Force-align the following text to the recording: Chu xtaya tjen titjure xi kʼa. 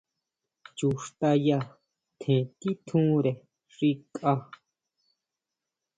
Chu 0.77 0.87
xtaya 1.03 1.57
tjen 2.19 2.43
titjure 2.59 3.31
xi 3.75 3.89
kʼa. 4.15 4.33